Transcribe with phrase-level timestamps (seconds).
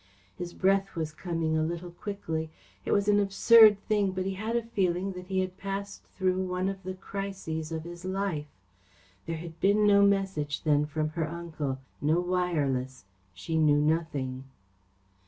[0.35, 2.49] His breath was coming a little quickly.
[2.85, 6.43] It was an absurd thing but he had a feeling that he had passed through
[6.43, 8.47] one of the crises of his life.
[9.27, 13.05] There had been no message then from her uncle no wireless.
[13.35, 14.45] She knew nothing.